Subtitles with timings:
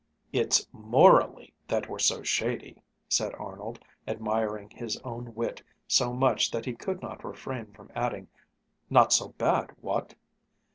[0.33, 6.65] "It's morally that we're so shady!" said Arnold, admiring his own wit so much that
[6.65, 8.27] he could not refrain from adding,
[8.89, 10.15] "Not so bad, what?"